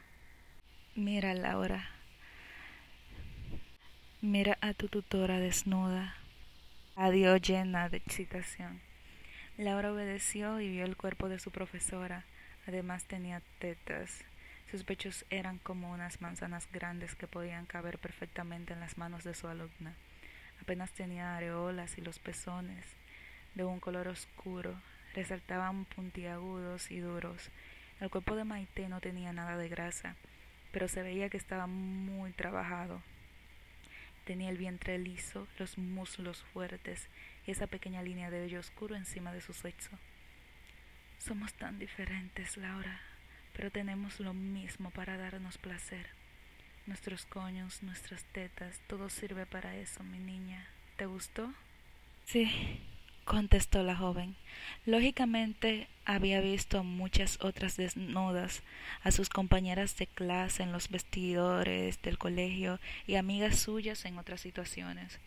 Mira, 0.95 1.33
Laura. 1.33 1.96
Mira 4.27 4.59
a 4.61 4.75
tu 4.75 4.89
tutora 4.89 5.39
desnuda. 5.39 6.17
Adiós 6.97 7.41
llena 7.43 7.89
de 7.89 7.99
excitación. 7.99 8.81
Laura 9.57 9.93
obedeció 9.93 10.59
y 10.59 10.69
vio 10.69 10.85
el 10.85 10.97
cuerpo 10.97 11.29
de 11.29 11.39
su 11.39 11.53
profesora. 11.53 12.25
Además 12.67 13.05
tenía 13.05 13.41
tetas. 13.61 14.25
Sus 14.69 14.83
pechos 14.83 15.25
eran 15.31 15.59
como 15.59 15.93
unas 15.93 16.21
manzanas 16.21 16.67
grandes 16.73 17.15
que 17.15 17.29
podían 17.29 17.67
caber 17.67 18.01
perfectamente 18.01 18.73
en 18.73 18.81
las 18.81 18.99
manos 18.99 19.23
de 19.23 19.33
su 19.33 19.47
alumna. 19.47 19.95
Apenas 20.61 20.91
tenía 20.91 21.37
areolas 21.37 21.97
y 21.97 22.01
los 22.01 22.19
pezones, 22.19 22.85
de 23.55 23.63
un 23.63 23.79
color 23.79 24.09
oscuro, 24.09 24.75
resaltaban 25.15 25.85
puntiagudos 25.85 26.91
y 26.91 26.99
duros. 26.99 27.49
El 28.01 28.11
cuerpo 28.11 28.35
de 28.35 28.43
Maite 28.43 28.89
no 28.89 29.01
tenía 29.01 29.33
nada 29.33 29.57
de 29.57 29.69
grasa, 29.69 30.17
pero 30.73 30.89
se 30.89 31.05
veía 31.05 31.29
que 31.29 31.37
estaba 31.37 31.69
muy 31.69 32.33
trabajado. 32.33 33.01
Tenía 34.27 34.51
el 34.51 34.59
vientre 34.59 34.99
liso, 34.99 35.47
los 35.57 35.79
muslos 35.79 36.43
fuertes 36.53 37.07
y 37.47 37.53
esa 37.53 37.69
pequeña 37.69 38.03
línea 38.03 38.29
de 38.29 38.41
vello 38.41 38.59
oscuro 38.59 38.97
encima 38.97 39.33
de 39.33 39.41
su 39.41 39.53
sexo. 39.53 39.97
Somos 41.21 41.55
tan 41.55 41.79
diferentes, 41.79 42.57
Laura, 42.57 43.01
pero 43.53 43.71
tenemos 43.71 44.19
lo 44.19 44.35
mismo 44.35 44.91
para 44.91 45.17
darnos 45.17 45.59
placer. 45.59 46.09
Nuestros 46.87 47.25
coños, 47.25 47.85
nuestras 47.85 48.25
tetas, 48.25 48.81
todo 48.89 49.11
sirve 49.11 49.47
para 49.47 49.77
eso, 49.77 50.03
mi 50.03 50.19
niña. 50.19 50.67
¿Te 50.97 51.07
gustó? 51.07 51.55
Sí, 52.25 52.83
contestó 53.27 53.83
la 53.83 53.97
joven. 53.97 54.37
Lógicamente 54.87 55.89
había 56.07 56.41
visto 56.41 56.85
muchas 56.85 57.39
otras 57.43 57.77
desnudas, 57.77 58.63
a 59.03 59.11
sus 59.11 59.29
compañeras 59.29 59.97
de 59.99 60.07
clase 60.07 60.63
en 60.63 60.73
los 60.73 60.89
vestidores 60.89 62.01
del 62.01 62.17
colegio 62.17 62.81
y 63.07 63.17
amigas 63.17 63.59
suyas 63.59 64.05
en 64.07 64.17
otras 64.17 64.41
situaciones. 64.41 65.19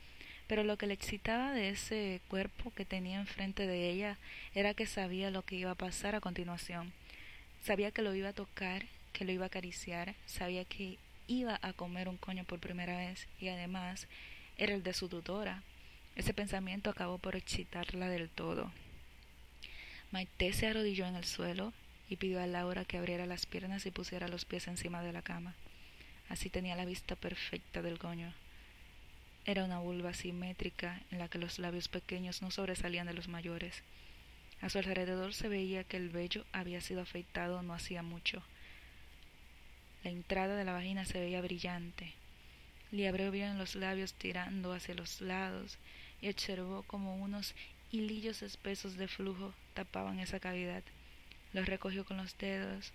Pero 0.48 0.64
lo 0.64 0.78
que 0.78 0.88
le 0.88 0.96
excitaba 0.96 1.52
de 1.52 1.70
ese 1.70 2.22
cuerpo 2.30 2.72
que 2.74 2.86
tenía 2.86 3.20
enfrente 3.20 3.68
de 3.68 3.92
ella 3.92 4.18
era 4.56 4.74
que 4.74 4.88
sabía 4.88 5.30
lo 5.30 5.44
que 5.44 5.58
iba 5.58 5.72
a 5.72 5.76
pasar 5.76 6.16
a 6.16 6.22
continuación. 6.22 6.92
Sabía 7.62 7.92
que 7.92 8.02
lo 8.02 8.16
iba 8.16 8.30
a 8.30 8.34
tocar, 8.34 8.86
que 9.14 9.26
lo 9.26 9.32
iba 9.34 9.44
a 9.44 9.48
acariciar, 9.48 10.16
sabía 10.26 10.64
que 10.64 10.98
iba 11.28 11.60
a 11.62 11.74
comer 11.74 12.08
un 12.08 12.18
coño 12.18 12.46
por 12.46 12.60
primera 12.60 12.98
vez 12.98 13.28
y 13.40 13.50
además 13.50 14.08
era 14.58 14.74
el 14.74 14.84
de 14.84 14.94
su 14.94 15.10
tutora. 15.10 15.62
Ese 16.20 16.34
pensamiento 16.34 16.90
acabó 16.90 17.18
por 17.18 17.38
excitarla 17.38 18.10
del 18.10 18.28
todo. 18.30 18.74
Maite 20.12 20.52
se 20.52 20.68
arrodilló 20.68 21.06
en 21.06 21.16
el 21.16 21.24
suelo 21.24 21.72
y 22.10 22.18
pidió 22.18 22.42
a 22.42 22.46
Laura 22.46 22.84
que 22.84 22.98
abriera 22.98 23.26
las 23.26 23.46
piernas 23.46 23.86
y 23.86 23.92
pusiera 23.92 24.28
los 24.28 24.44
pies 24.44 24.68
encima 24.68 25.02
de 25.02 25.14
la 25.14 25.22
cama. 25.22 25.56
Así 26.28 26.50
tenía 26.50 26.76
la 26.76 26.84
vista 26.84 27.16
perfecta 27.16 27.82
del 27.82 28.00
coño. 28.00 28.34
Era 29.46 29.64
una 29.64 29.80
vulva 29.80 30.14
simétrica 30.14 31.00
en 31.10 31.20
la 31.20 31.30
que 31.30 31.38
los 31.38 31.58
labios 31.58 31.88
pequeños 31.88 32.42
no 32.42 32.52
sobresalían 32.52 33.08
de 33.08 33.14
los 33.14 33.30
mayores. 33.30 33.82
A 34.60 34.68
su 34.68 34.80
alrededor 34.80 35.34
se 35.34 35.48
veía 35.48 35.86
que 35.86 35.96
el 35.96 36.10
vello 36.10 36.46
había 36.52 36.82
sido 36.82 37.00
afeitado 37.00 37.64
no 37.64 37.74
hacía 37.74 38.04
mucho. 38.04 38.44
La 40.04 40.12
entrada 40.12 40.58
de 40.58 40.66
la 40.66 40.74
vagina 40.74 41.06
se 41.06 41.22
veía 41.22 41.40
brillante. 41.40 42.12
Le 42.92 43.08
abrió 43.08 43.32
bien 43.32 43.58
los 43.58 43.76
labios 43.76 44.12
tirando 44.16 44.74
hacia 44.74 44.96
los 44.96 45.22
lados 45.22 45.80
y 46.22 46.30
observó 46.30 46.84
como 46.84 47.16
unos 47.18 47.56
hilillos 47.92 48.42
espesos 48.42 48.98
de 48.98 49.08
flujo 49.08 49.54
tapaban 49.74 50.20
esa 50.20 50.40
cavidad. 50.40 50.84
Los 51.54 51.66
recogió 51.66 52.06
con 52.06 52.18
los 52.18 52.38
dedos, 52.38 52.94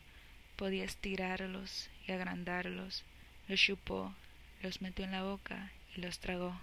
podía 0.57 0.85
estirarlos 0.85 1.88
y 2.07 2.12
agrandarlos, 2.12 3.04
los 3.49 3.61
chupó, 3.61 4.14
los 4.62 4.81
metió 4.81 5.04
en 5.04 5.12
la 5.12 5.25
boca 5.25 5.73
y 5.97 6.00
los 6.00 6.19
tragó. 6.19 6.59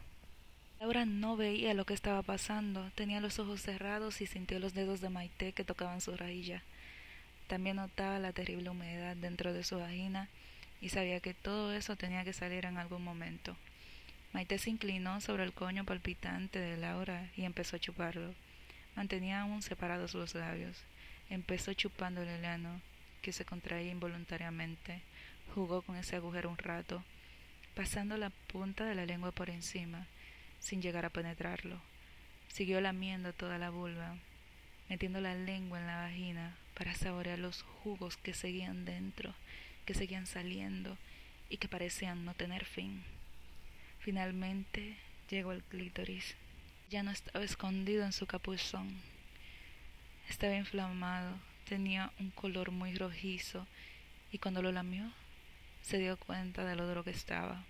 Laura 0.79 1.05
no 1.05 1.37
veía 1.37 1.73
lo 1.73 1.85
que 1.85 1.93
estaba 1.93 2.23
pasando, 2.23 2.89
tenía 2.95 3.21
los 3.21 3.37
ojos 3.37 3.61
cerrados 3.61 4.21
y 4.21 4.25
sintió 4.25 4.59
los 4.59 4.73
dedos 4.73 4.99
de 5.01 5.09
Maite 5.09 5.53
que 5.53 5.63
tocaban 5.63 6.01
su 6.01 6.15
raílla. 6.17 6.63
También 7.47 7.75
notaba 7.75 8.17
la 8.17 8.31
terrible 8.31 8.69
humedad 8.69 9.15
dentro 9.15 9.53
de 9.53 9.63
su 9.63 9.77
vagina 9.77 10.29
y 10.79 10.89
sabía 10.89 11.19
que 11.19 11.33
todo 11.33 11.73
eso 11.73 11.95
tenía 11.95 12.23
que 12.23 12.33
salir 12.33 12.65
en 12.65 12.77
algún 12.77 13.03
momento. 13.03 13.55
Maite 14.33 14.57
se 14.57 14.69
inclinó 14.69 15.19
sobre 15.19 15.43
el 15.43 15.51
coño 15.51 15.83
palpitante 15.83 16.57
de 16.57 16.77
Laura 16.77 17.29
y 17.35 17.43
empezó 17.43 17.75
a 17.75 17.79
chuparlo. 17.79 18.33
Mantenía 18.95 19.41
aún 19.41 19.61
separados 19.61 20.13
los 20.13 20.35
labios. 20.35 20.77
Empezó 21.29 21.73
chupando 21.73 22.21
el 22.21 22.29
helano, 22.29 22.81
que 23.21 23.33
se 23.33 23.43
contraía 23.43 23.91
involuntariamente. 23.91 25.01
Jugó 25.53 25.81
con 25.81 25.97
ese 25.97 26.15
agujero 26.15 26.49
un 26.49 26.57
rato, 26.57 27.03
pasando 27.75 28.15
la 28.15 28.29
punta 28.29 28.85
de 28.85 28.95
la 28.95 29.05
lengua 29.05 29.31
por 29.31 29.49
encima, 29.49 30.07
sin 30.59 30.81
llegar 30.81 31.05
a 31.05 31.09
penetrarlo. 31.09 31.81
Siguió 32.47 32.79
lamiendo 32.79 33.33
toda 33.33 33.57
la 33.57 33.69
vulva, 33.69 34.15
metiendo 34.87 35.19
la 35.19 35.35
lengua 35.35 35.79
en 35.79 35.87
la 35.87 36.03
vagina 36.03 36.55
para 36.73 36.93
saborear 36.93 37.39
los 37.39 37.63
jugos 37.63 38.15
que 38.15 38.33
seguían 38.33 38.85
dentro, 38.85 39.33
que 39.85 39.93
seguían 39.93 40.25
saliendo 40.25 40.97
y 41.49 41.57
que 41.57 41.67
parecían 41.67 42.23
no 42.23 42.33
tener 42.33 42.63
fin. 42.63 43.03
Finalmente 44.01 44.97
llegó 45.29 45.51
el 45.51 45.61
clítoris. 45.61 46.35
Ya 46.89 47.03
no 47.03 47.11
estaba 47.11 47.45
escondido 47.45 48.03
en 48.03 48.11
su 48.13 48.25
capuzón. 48.25 48.99
Estaba 50.27 50.55
inflamado, 50.55 51.37
tenía 51.69 52.11
un 52.19 52.31
color 52.31 52.71
muy 52.71 52.95
rojizo 52.95 53.67
y 54.31 54.39
cuando 54.39 54.63
lo 54.63 54.71
lamió 54.71 55.11
se 55.83 55.99
dio 55.99 56.17
cuenta 56.17 56.65
de 56.65 56.75
lo 56.75 56.87
duro 56.87 57.03
que 57.03 57.11
estaba. 57.11 57.63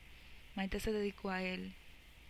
Maite 0.55 0.79
se 0.79 0.93
dedicó 0.93 1.31
a 1.31 1.43
él 1.43 1.73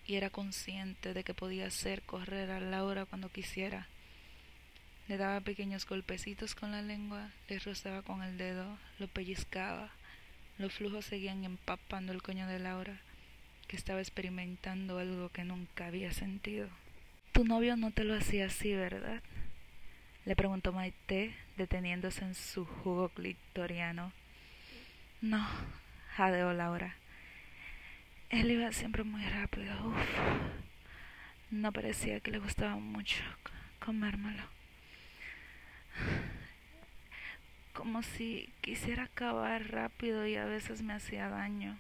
y 0.08 0.15
era 0.15 0.31
consciente 0.31 1.13
de 1.13 1.24
que 1.24 1.36
podía 1.36 1.67
hacer 1.67 2.01
correr 2.01 2.50
a 2.50 2.60
Laura 2.60 3.05
cuando 3.05 3.29
quisiera. 3.29 3.88
Le 5.08 5.17
daba 5.17 5.41
pequeños 5.41 5.86
golpecitos 5.86 6.55
con 6.55 6.72
la 6.72 6.81
lengua, 6.81 7.29
le 7.50 7.60
rozaba 7.60 8.01
con 8.01 8.24
el 8.24 8.39
dedo, 8.39 8.79
lo 8.98 9.08
pellizcaba. 9.08 9.91
Los 10.58 10.74
flujos 10.74 11.05
seguían 11.05 11.43
empapando 11.43 12.13
el 12.13 12.24
coño 12.24 12.48
de 12.48 12.58
Laura 12.58 13.00
estaba 13.75 14.00
experimentando 14.00 15.00
algo 15.00 15.30
que 15.30 15.44
nunca 15.44 15.88
había 15.88 16.12
sentido. 16.13 16.70
Tu 17.32 17.46
novio 17.46 17.78
no 17.78 17.92
te 17.92 18.04
lo 18.04 18.16
hacía 18.16 18.48
así, 18.48 18.74
¿verdad? 18.74 19.22
Le 20.25 20.36
preguntó 20.36 20.72
Maite, 20.72 21.34
deteniéndose 21.58 22.24
en 22.24 22.36
su 22.36 22.66
jugo 22.66 23.10
clitoriano. 23.10 24.12
No, 25.22 25.48
jadeó 26.16 26.54
Laura. 26.54 26.96
Él 28.30 28.51
iba 28.51 28.72
siempre 28.72 29.04
muy 29.04 29.24
rápido. 29.24 29.74
Uf. 29.88 29.98
No 31.50 31.72
parecía 31.72 32.20
que 32.20 32.32
le 32.32 32.40
gustaba 32.40 32.75
mucho 32.78 33.24
comérmelo. 33.86 34.44
Como 37.74 38.04
si 38.04 38.50
quisiera 38.62 39.04
acabar 39.04 39.72
rápido 39.72 40.25
y 40.28 40.36
a 40.36 40.46
veces 40.46 40.82
me 40.82 40.94
hacía 40.94 41.30
daño. 41.30 41.78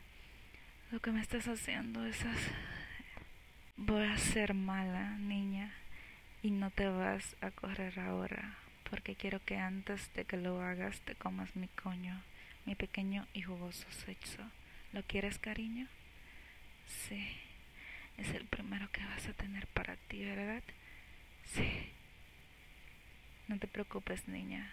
Lo 0.91 0.99
que 0.99 1.11
me 1.11 1.21
estás 1.21 1.47
haciendo 1.47 2.05
es... 2.05 2.17
Voy 3.77 4.03
a 4.03 4.17
ser 4.17 4.53
mala, 4.53 5.17
niña, 5.19 5.73
y 6.43 6.51
no 6.51 6.69
te 6.69 6.85
vas 6.85 7.37
a 7.39 7.49
correr 7.49 7.97
ahora, 7.97 8.57
porque 8.89 9.15
quiero 9.15 9.39
que 9.45 9.55
antes 9.55 10.13
de 10.15 10.25
que 10.25 10.35
lo 10.35 10.61
hagas 10.61 10.99
te 10.99 11.15
comas 11.15 11.55
mi 11.55 11.69
coño, 11.69 12.21
mi 12.65 12.75
pequeño 12.75 13.25
y 13.33 13.41
jugoso 13.41 13.89
sexo. 14.05 14.43
¿Lo 14.91 15.01
quieres, 15.03 15.39
cariño? 15.39 15.87
Sí, 16.85 17.25
es 18.17 18.29
el 18.31 18.43
primero 18.45 18.91
que 18.91 19.05
vas 19.05 19.25
a 19.29 19.33
tener 19.33 19.67
para 19.67 19.95
ti, 19.95 20.25
¿verdad? 20.25 20.61
Sí. 21.45 21.89
No 23.47 23.57
te 23.57 23.67
preocupes, 23.67 24.27
niña. 24.27 24.69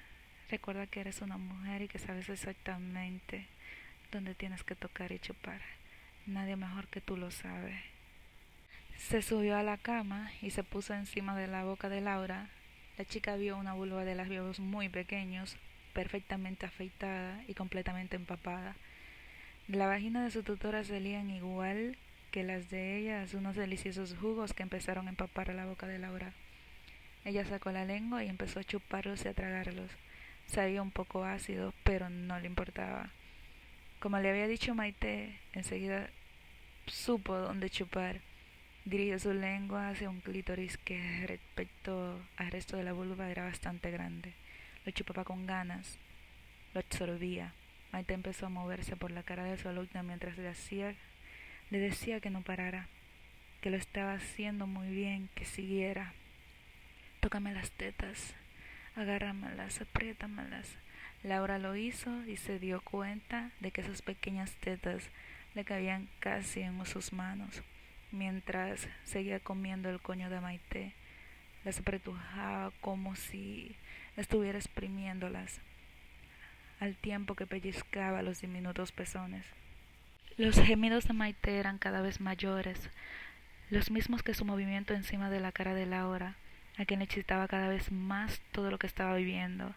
Recuerda 0.50 0.88
que 0.88 1.00
eres 1.00 1.22
una 1.22 1.38
mujer 1.38 1.82
y 1.82 1.88
que 1.88 2.00
sabes 2.00 2.28
exactamente 2.28 3.46
dónde 4.10 4.34
tienes 4.34 4.64
que 4.64 4.74
tocar 4.74 5.12
y 5.12 5.20
chupar. 5.20 5.77
Nadie 6.28 6.56
mejor 6.56 6.88
que 6.88 7.00
tú 7.00 7.16
lo 7.16 7.30
sabe. 7.30 7.80
Se 8.98 9.22
subió 9.22 9.56
a 9.56 9.62
la 9.62 9.78
cama 9.78 10.30
y 10.42 10.50
se 10.50 10.62
puso 10.62 10.92
encima 10.92 11.34
de 11.34 11.46
la 11.46 11.64
boca 11.64 11.88
de 11.88 12.02
Laura. 12.02 12.50
La 12.98 13.06
chica 13.06 13.36
vio 13.36 13.56
una 13.56 13.72
vulva 13.72 14.04
de 14.04 14.14
labios 14.14 14.60
muy 14.60 14.90
pequeños, 14.90 15.56
perfectamente 15.94 16.66
afeitada 16.66 17.42
y 17.48 17.54
completamente 17.54 18.16
empapada. 18.16 18.76
La 19.68 19.86
vagina 19.86 20.22
de 20.22 20.30
su 20.30 20.42
tutora 20.42 20.84
salían 20.84 21.30
igual 21.30 21.96
que 22.30 22.44
las 22.44 22.68
de 22.68 22.98
ellas 22.98 23.32
unos 23.32 23.56
deliciosos 23.56 24.14
jugos 24.14 24.52
que 24.52 24.62
empezaron 24.62 25.06
a 25.06 25.10
empapar 25.10 25.54
la 25.54 25.64
boca 25.64 25.86
de 25.86 25.98
Laura. 25.98 26.34
Ella 27.24 27.46
sacó 27.46 27.72
la 27.72 27.86
lengua 27.86 28.22
y 28.22 28.28
empezó 28.28 28.60
a 28.60 28.64
chuparlos 28.64 29.24
y 29.24 29.28
a 29.28 29.32
tragarlos. 29.34 29.90
Sabía 30.46 30.82
un 30.82 30.90
poco 30.90 31.24
ácido, 31.24 31.72
pero 31.84 32.10
no 32.10 32.38
le 32.38 32.48
importaba. 32.48 33.12
Como 33.98 34.18
le 34.18 34.28
había 34.28 34.46
dicho 34.46 34.74
Maite, 34.74 35.40
enseguida 35.54 36.10
supo 36.90 37.36
dónde 37.36 37.70
chupar. 37.70 38.20
Dirigió 38.84 39.18
su 39.18 39.34
lengua 39.34 39.88
hacia 39.88 40.08
un 40.08 40.20
clítoris 40.20 40.78
que 40.78 41.26
respecto 41.26 42.20
al 42.36 42.50
resto 42.50 42.76
de 42.76 42.84
la 42.84 42.92
vulva 42.92 43.30
era 43.30 43.44
bastante 43.44 43.90
grande. 43.90 44.32
Lo 44.84 44.92
chupaba 44.92 45.24
con 45.24 45.46
ganas, 45.46 45.98
lo 46.72 46.80
absorbía. 46.80 47.52
Maite 47.92 48.14
empezó 48.14 48.46
a 48.46 48.50
moverse 48.50 48.96
por 48.96 49.10
la 49.10 49.22
cara 49.22 49.44
de 49.44 49.56
su 49.58 49.68
alumna 49.68 50.02
mientras 50.02 50.38
le 50.38 50.48
hacía, 50.48 50.94
le 51.70 51.78
decía 51.78 52.20
que 52.20 52.30
no 52.30 52.42
parara, 52.42 52.88
que 53.60 53.70
lo 53.70 53.76
estaba 53.76 54.14
haciendo 54.14 54.66
muy 54.66 54.88
bien, 54.88 55.28
que 55.34 55.44
siguiera. 55.44 56.12
Tócame 57.20 57.52
las 57.52 57.70
tetas, 57.72 58.34
agárramelas, 58.94 59.80
apriétamelas. 59.80 60.76
Laura 61.22 61.58
lo 61.58 61.74
hizo 61.76 62.24
y 62.26 62.36
se 62.36 62.58
dio 62.58 62.80
cuenta 62.80 63.50
de 63.60 63.70
que 63.70 63.80
esas 63.80 64.02
pequeñas 64.02 64.52
tetas 64.56 65.02
le 65.58 65.64
cabían 65.64 66.08
casi 66.20 66.60
en 66.60 66.86
sus 66.86 67.12
manos, 67.12 67.64
mientras 68.12 68.86
seguía 69.02 69.40
comiendo 69.40 69.90
el 69.90 70.00
coño 70.00 70.30
de 70.30 70.40
Maite. 70.40 70.94
Las 71.64 71.80
apretujaba 71.80 72.70
como 72.80 73.16
si 73.16 73.74
estuviera 74.16 74.56
exprimiéndolas, 74.56 75.60
al 76.78 76.94
tiempo 76.94 77.34
que 77.34 77.48
pellizcaba 77.48 78.22
los 78.22 78.40
diminutos 78.40 78.92
pezones. 78.92 79.44
Los 80.36 80.60
gemidos 80.60 81.08
de 81.08 81.14
Maite 81.14 81.58
eran 81.58 81.78
cada 81.78 82.02
vez 82.02 82.20
mayores, 82.20 82.88
los 83.68 83.90
mismos 83.90 84.22
que 84.22 84.34
su 84.34 84.44
movimiento 84.44 84.94
encima 84.94 85.28
de 85.28 85.40
la 85.40 85.50
cara 85.50 85.74
de 85.74 85.86
Laura, 85.86 86.36
a 86.76 86.84
quien 86.84 87.02
excitaba 87.02 87.48
cada 87.48 87.66
vez 87.66 87.90
más 87.90 88.40
todo 88.52 88.70
lo 88.70 88.78
que 88.78 88.86
estaba 88.86 89.16
viviendo. 89.16 89.74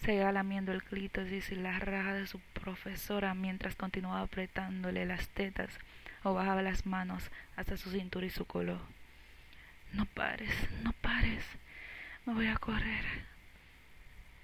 Seguía 0.00 0.32
lamiendo 0.32 0.72
el 0.72 0.82
clítoris 0.82 1.50
y 1.50 1.56
la 1.56 1.78
raja 1.78 2.14
de 2.14 2.26
su 2.26 2.40
profesora 2.52 3.34
mientras 3.34 3.74
continuaba 3.74 4.20
apretándole 4.20 5.04
las 5.06 5.28
tetas 5.28 5.70
o 6.22 6.34
bajaba 6.34 6.62
las 6.62 6.86
manos 6.86 7.30
hasta 7.56 7.76
su 7.76 7.90
cintura 7.90 8.26
y 8.26 8.30
su 8.30 8.44
color. 8.44 8.80
No 9.92 10.04
pares, 10.06 10.52
no 10.82 10.92
pares, 10.92 11.44
me 12.26 12.34
voy 12.34 12.46
a 12.46 12.56
correr. 12.56 13.04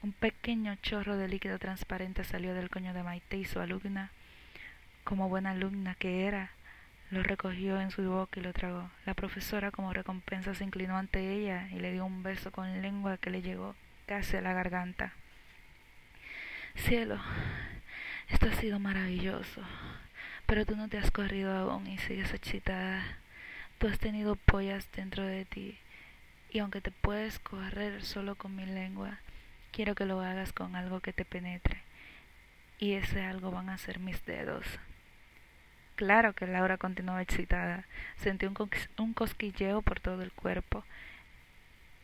Un 0.03 0.13
pequeño 0.13 0.75
chorro 0.77 1.17
de 1.17 1.29
líquido 1.29 1.59
transparente 1.59 2.25
salió 2.25 2.53
del 2.53 2.69
coño 2.69 2.93
de 2.93 3.03
Maite 3.03 3.39
y 3.39 3.45
su 3.45 3.61
alumna, 3.61 4.11
como 5.03 5.29
buena 5.29 5.51
alumna 5.51 5.95
que 5.95 6.27
era, 6.27 6.51
lo 7.11 7.23
recogió 7.23 7.81
en 7.81 7.91
su 7.91 8.03
boca 8.03 8.41
y 8.41 8.43
lo 8.43 8.53
tragó. 8.53 8.91
La 9.07 9.15
profesora, 9.15 9.71
como 9.71 9.93
recompensa, 9.93 10.55
se 10.55 10.65
inclinó 10.65 10.97
ante 10.97 11.33
ella 11.33 11.69
y 11.71 11.79
le 11.79 11.93
dio 11.93 12.05
un 12.05 12.23
beso 12.23 12.51
con 12.51 12.83
lengua 12.83 13.19
que 13.19 13.31
le 13.31 13.41
llegó 13.41 13.75
casi 14.07 14.37
a 14.37 14.41
la 14.41 14.53
garganta. 14.53 15.13
Cielo, 16.75 17.19
esto 18.29 18.47
ha 18.47 18.53
sido 18.53 18.79
maravilloso, 18.79 19.63
pero 20.47 20.67
tú 20.67 20.77
no 20.77 20.89
te 20.89 20.99
has 20.99 21.11
corrido 21.11 21.57
aún 21.57 21.87
y 21.87 21.99
sigues 21.99 22.35
excitada. 22.35 23.03
Tú 23.79 23.87
has 23.89 23.99
tenido 23.99 24.37
pollas 24.37 24.91
dentro 24.93 25.25
de 25.25 25.45
ti, 25.45 25.79
y 26.51 26.59
aunque 26.59 26.81
te 26.81 26.91
puedes 26.91 27.39
correr 27.39 28.03
solo 28.03 28.35
con 28.35 28.55
mi 28.57 28.67
lengua, 28.67 29.19
quiero 29.73 29.95
que 29.95 30.05
lo 30.05 30.21
hagas 30.21 30.53
con 30.53 30.77
algo 30.77 31.01
que 31.01 31.13
te 31.13 31.25
penetre, 31.25 31.83
y 32.79 32.95
ese 32.95 33.23
algo 33.23 33.51
van 33.51 33.71
a 33.71 33.79
ser 33.79 33.99
mis 33.99 34.25
dedos. 34.27 34.67
Claro 35.97 36.33
que 36.35 36.47
Laura 36.47 36.77
continuaba 36.77 37.23
excitada. 37.23 37.87
Sentí 38.17 38.47
un, 38.47 38.57
un 38.99 39.15
cosquilleo 39.15 39.81
por 39.81 40.01
todo 40.01 40.23
el 40.23 40.33
cuerpo. 40.33 40.85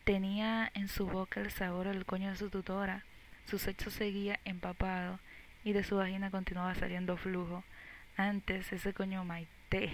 Tenía 0.05 0.71
en 0.73 0.87
su 0.87 1.05
boca 1.07 1.41
el 1.41 1.51
sabor 1.51 1.87
del 1.87 2.05
coño 2.05 2.29
de 2.29 2.37
su 2.37 2.49
tutora. 2.49 3.03
Su 3.45 3.59
sexo 3.59 3.89
seguía 3.89 4.39
empapado 4.45 5.19
y 5.63 5.73
de 5.73 5.83
su 5.83 5.97
vagina 5.97 6.31
continuaba 6.31 6.75
saliendo 6.75 7.17
flujo. 7.17 7.63
Antes 8.17 8.71
ese 8.73 8.93
coño 8.93 9.23
Maite 9.23 9.89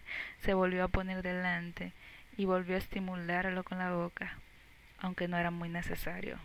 se 0.40 0.54
volvió 0.54 0.84
a 0.84 0.88
poner 0.88 1.22
delante 1.22 1.92
y 2.36 2.44
volvió 2.44 2.76
a 2.76 2.78
estimularlo 2.78 3.64
con 3.64 3.78
la 3.78 3.92
boca, 3.92 4.38
aunque 4.98 5.28
no 5.28 5.36
era 5.36 5.50
muy 5.50 5.68
necesario. 5.68 6.38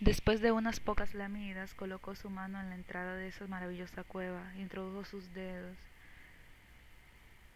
Después 0.00 0.40
de 0.40 0.50
unas 0.50 0.80
pocas 0.80 1.12
lamidas, 1.14 1.74
colocó 1.74 2.14
su 2.14 2.30
mano 2.30 2.58
en 2.60 2.70
la 2.70 2.74
entrada 2.74 3.16
de 3.16 3.28
esa 3.28 3.46
maravillosa 3.46 4.02
cueva, 4.02 4.52
introdujo 4.56 5.04
sus 5.04 5.34
dedos 5.34 5.76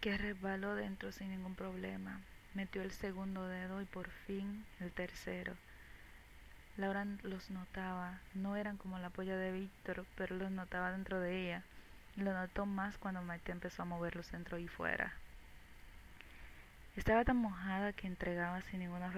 que 0.04 0.18
resbaló 0.18 0.74
dentro 0.74 1.11
sin 1.12 1.30
ningún 1.30 1.54
problema. 1.54 2.20
Metió 2.52 2.83
el 2.83 2.92
segundo 2.92 3.48
dedo 3.48 3.80
y 3.80 3.87
por 3.87 4.11
fin 4.26 4.66
el 4.80 4.92
tercero. 4.92 5.54
Laura 6.76 7.06
los 7.22 7.50
notaba, 7.50 8.18
no 8.34 8.56
eran 8.56 8.76
como 8.76 8.98
la 8.98 9.10
polla 9.10 9.37
de 9.37 9.52
Víctor, 9.52 10.04
pero 10.16 10.37
los 10.37 10.50
notaba 10.50 10.90
dentro 10.90 11.20
de 11.20 11.42
ella. 11.46 11.62
Lo 12.16 12.32
notó 12.32 12.66
más 12.66 12.98
cuando 12.98 13.22
Maite 13.22 13.52
empezó 13.52 13.82
a 13.82 13.87
moverlos 13.87 14.32
dentro 14.32 14.58
y 14.58 14.66
fuera. 14.66 15.12
Estaba 16.96 17.24
tan 17.24 17.37
mojada 17.37 17.92
que 17.92 18.06
entregaba 18.06 18.60
sin 18.62 18.80
ninguna 18.80 19.12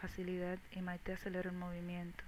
facilidad 0.00 0.58
y 0.72 0.80
Maite 0.80 1.12
aceleró 1.12 1.50
el 1.50 1.56
movimiento. 1.56 2.24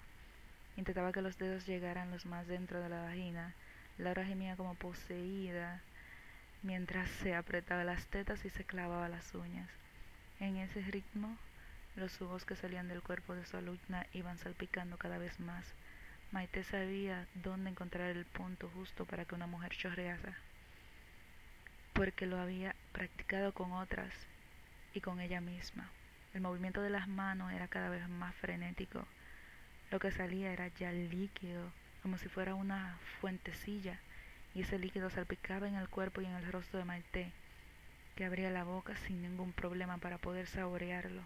Intentaba 0.77 1.13
que 1.13 1.23
los 1.23 1.39
dedos 1.39 1.67
llegaran 1.67 2.11
los 2.11 2.27
más 2.27 2.47
dentro 2.47 2.81
de 2.81 2.89
la 2.89 3.03
vagina. 3.03 3.55
Laura 3.99 4.25
gemía 4.25 4.57
como 4.57 4.75
poseída 4.75 5.81
mientras 6.63 7.09
se 7.11 7.35
apretaba 7.35 7.85
las 7.85 8.07
tetas 8.07 8.45
y 8.45 8.51
se 8.51 8.65
clavaba 8.65 9.09
las 9.09 9.35
uñas. 9.35 9.69
En 10.41 10.57
ese 10.57 10.81
ritmo, 10.81 11.37
los 11.97 12.17
jugos 12.19 12.45
que 12.45 12.57
salían 12.57 12.89
del 12.89 13.03
cuerpo 13.03 13.35
de 13.35 13.47
su 13.47 13.57
alumna 13.57 14.07
iban 14.13 14.39
salpicando 14.39 14.97
cada 14.97 15.19
vez 15.19 15.39
más. 15.39 15.65
Maite 16.33 16.65
sabía 16.65 17.27
dónde 17.35 17.71
encontrar 17.71 18.11
el 18.11 18.25
punto 18.25 18.69
justo 18.75 19.05
para 19.05 19.25
que 19.25 19.35
una 19.35 19.47
mujer 19.47 19.73
chorrease, 19.77 20.35
porque 21.93 22.27
lo 22.27 22.39
había 22.39 22.75
practicado 22.93 23.53
con 23.53 23.73
otras 23.73 24.13
y 24.95 25.01
con 25.01 25.21
ella 25.21 25.41
misma. 25.41 25.89
El 26.33 26.41
movimiento 26.41 26.83
de 26.83 26.91
las 26.91 27.07
manos 27.07 27.53
era 27.53 27.69
cada 27.69 27.89
vez 27.89 28.09
más 28.09 28.35
frenético. 28.35 29.07
Lo 29.93 30.01
que 30.01 30.11
salía 30.11 30.53
era 30.53 30.67
ya 30.69 30.91
líquido, 30.91 31.71
como 32.03 32.19
si 32.19 32.29
fuera 32.29 32.57
una 32.57 32.99
fuentecilla 33.21 34.01
y 34.55 34.63
ese 34.63 34.79
líquido 34.79 35.11
salpicaba 35.11 35.69
en 35.69 35.77
el 35.77 35.89
cuerpo 35.89 36.21
y 36.21 36.27
en 36.27 36.35
el 36.35 36.51
rostro 36.51 36.79
de 36.79 36.85
Maite, 36.85 37.33
que 38.17 38.25
abría 38.25 38.51
la 38.51 38.65
boca 38.65 38.97
sin 39.07 39.23
ningún 39.23 39.53
problema 39.53 39.99
para 39.99 40.19
poder 40.19 40.47
saborearlo. 40.47 41.23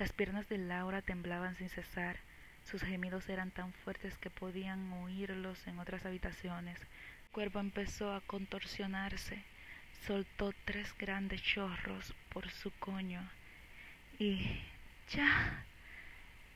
Las 0.00 0.14
piernas 0.14 0.48
de 0.48 0.56
Laura 0.56 1.02
temblaban 1.02 1.56
sin 1.56 1.68
cesar, 1.68 2.16
sus 2.64 2.80
gemidos 2.80 3.28
eran 3.28 3.50
tan 3.50 3.74
fuertes 3.74 4.16
que 4.16 4.30
podían 4.30 4.90
oírlos 4.94 5.66
en 5.66 5.78
otras 5.78 6.06
habitaciones. 6.06 6.80
El 6.80 7.30
cuerpo 7.32 7.60
empezó 7.60 8.14
a 8.14 8.22
contorsionarse, 8.22 9.44
soltó 10.06 10.54
tres 10.64 10.94
grandes 10.96 11.42
chorros 11.42 12.14
por 12.32 12.48
su 12.48 12.70
coño. 12.78 13.20
Y 14.18 14.62
ya, 15.10 15.66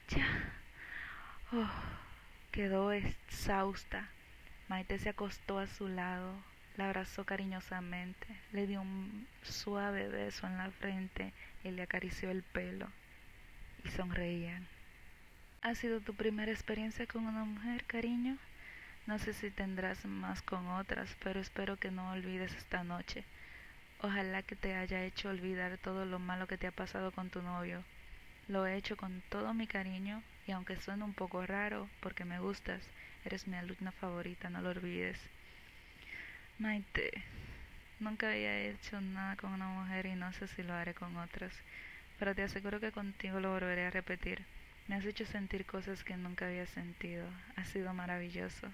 ya, 0.09 0.27
oh, 1.53 1.71
quedó 2.51 2.93
exhausta. 2.93 4.09
Maite 4.69 4.99
se 4.99 5.11
acostó 5.11 5.59
a 5.59 5.67
su 5.67 5.89
lado, 5.89 6.35
la 6.79 6.87
abrazó 6.87 7.27
cariñosamente, 7.27 8.27
le 8.53 8.67
dio 8.67 8.81
un 8.81 9.29
suave 9.43 10.09
beso 10.09 10.47
en 10.47 10.57
la 10.57 10.71
frente 10.71 11.35
y 11.63 11.73
le 11.73 11.83
acarició 11.83 12.31
el 12.31 12.43
pelo 12.43 12.89
sonreían. 13.91 14.67
¿Ha 15.63 15.75
sido 15.75 16.01
tu 16.01 16.15
primera 16.15 16.53
experiencia 16.53 17.07
con 17.07 17.27
una 17.27 17.45
mujer, 17.45 17.85
cariño? 17.85 18.37
No 19.07 19.19
sé 19.19 19.33
si 19.33 19.51
tendrás 19.51 20.05
más 20.05 20.43
con 20.43 20.67
otras, 20.69 21.17
pero 21.23 21.41
espero 21.41 21.77
que 21.77 21.91
no 21.91 22.11
olvides 22.11 22.55
esta 22.55 22.85
noche. 22.85 23.25
Ojalá 24.01 24.43
que 24.43 24.57
te 24.57 24.75
haya 24.75 25.05
hecho 25.05 25.31
olvidar 25.31 25.79
todo 25.79 26.05
lo 26.05 26.19
malo 26.19 26.47
que 26.47 26.59
te 26.59 26.67
ha 26.67 26.73
pasado 26.73 27.11
con 27.13 27.31
tu 27.31 27.43
novio. 27.43 27.85
Lo 28.49 28.67
he 28.67 28.77
hecho 28.77 28.97
con 28.97 29.23
todo 29.31 29.55
mi 29.55 29.67
cariño 29.67 30.23
y 30.47 30.53
aunque 30.53 30.81
suene 30.81 31.05
un 31.05 31.15
poco 31.15 31.47
raro 31.47 31.89
porque 32.01 32.25
me 32.25 32.41
gustas, 32.41 32.83
Eres 33.25 33.49
mi 33.49 33.57
alumna 33.57 33.91
favorita, 33.91 34.51
no 34.51 34.61
lo 34.61 34.69
olvides. 34.69 35.19
Maite, 36.59 37.11
nunca 37.99 38.29
había 38.29 38.59
hecho 38.59 39.01
nada 39.01 39.35
con 39.37 39.55
una 39.55 39.67
mujer 39.69 40.05
y 40.05 40.15
no 40.15 40.31
sé 40.35 40.47
si 40.47 40.63
lo 40.63 40.75
haré 40.75 40.93
con 40.93 41.17
otras, 41.17 41.55
pero 42.19 42.35
te 42.35 42.43
aseguro 42.43 42.81
que 42.81 42.93
contigo 42.93 43.41
lo 43.41 43.53
volveré 43.53 43.87
a 43.87 43.91
repetir. 43.91 44.45
Me 44.89 44.97
has 44.97 45.05
hecho 45.05 45.25
sentir 45.27 45.65
cosas 45.65 46.05
que 46.05 46.17
nunca 46.17 46.47
había 46.47 46.67
sentido. 46.67 47.27
Ha 47.57 47.65
sido 47.65 47.95
maravilloso. 47.95 48.69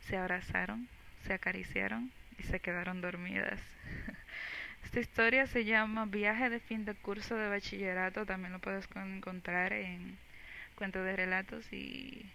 Se 0.00 0.16
abrazaron, 0.16 0.88
se 1.24 1.34
acariciaron 1.34 2.10
y 2.38 2.42
se 2.44 2.60
quedaron 2.60 3.00
dormidas. 3.00 3.60
Esta 4.84 5.00
historia 5.00 5.46
se 5.46 5.64
llama 5.64 6.06
Viaje 6.06 6.50
de 6.50 6.60
fin 6.60 6.84
de 6.84 6.94
curso 6.94 7.36
de 7.36 7.48
bachillerato. 7.48 8.26
También 8.26 8.52
lo 8.52 8.58
puedes 8.58 8.88
encontrar 8.94 9.72
en 9.72 10.16
Cuento 10.76 11.02
de 11.02 11.16
Relatos 11.16 11.72
y 11.72 12.26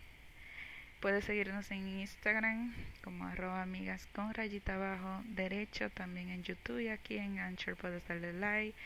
Puedes 1.01 1.25
seguirnos 1.25 1.71
en 1.71 1.88
Instagram 1.88 2.75
como 3.04 3.25
arroba 3.25 3.63
amigas 3.63 4.08
con 4.13 4.32
rayita 4.36 4.75
abajo 4.75 5.23
derecho, 5.30 5.89
también 5.89 6.30
en 6.30 6.43
YouTube 6.43 6.77
y 6.80 6.89
aquí 6.89 7.17
en 7.17 7.39
Anchor 7.39 7.75
puedes 7.75 8.08
darle 8.08 8.34
like 8.34 8.77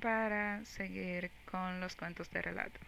para 0.00 0.64
seguir 0.64 1.30
con 1.44 1.80
los 1.80 1.96
cuentos 1.96 2.30
de 2.30 2.42
relato. 2.42 2.80